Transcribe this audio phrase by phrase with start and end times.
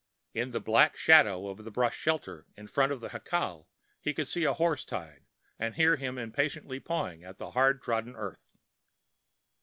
[0.33, 3.67] In the black shadow of the brush shelter in front of the jacal
[4.01, 5.27] he could see a horse tied
[5.59, 8.57] and hear him impatiently pawing the hard trodden earth.